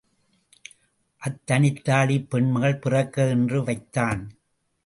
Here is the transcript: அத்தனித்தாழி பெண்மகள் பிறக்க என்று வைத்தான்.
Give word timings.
அத்தனித்தாழி 1.21 2.17
பெண்மகள் 2.27 2.79
பிறக்க 2.79 3.27
என்று 3.27 3.63
வைத்தான். 3.63 4.21